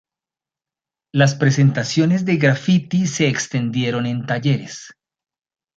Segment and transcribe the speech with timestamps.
[1.13, 4.89] La presentaciones de grafiti se extendieron en talleres.